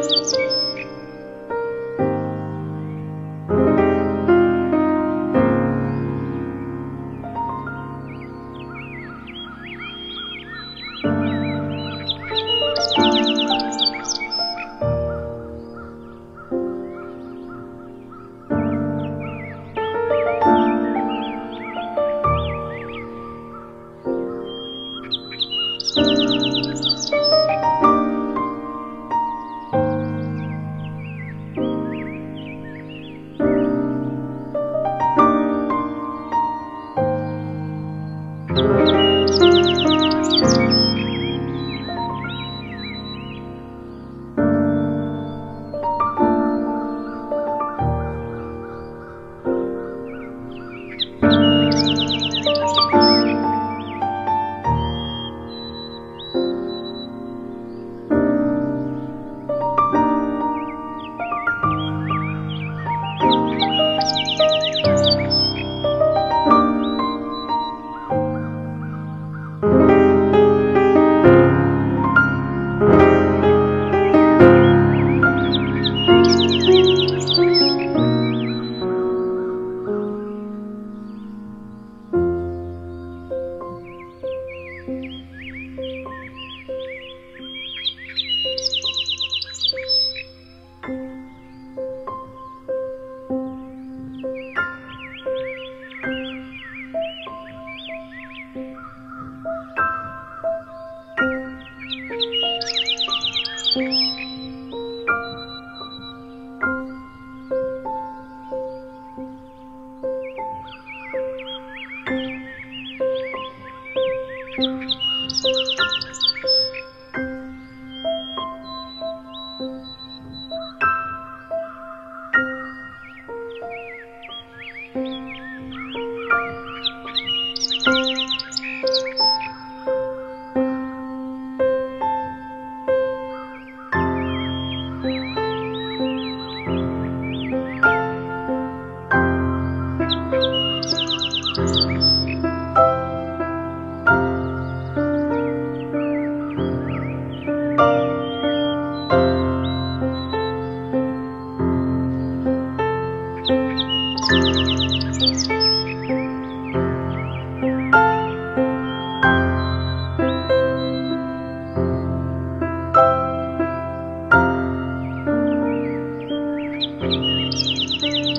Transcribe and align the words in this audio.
Música 0.00 0.70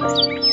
Música 0.01 0.50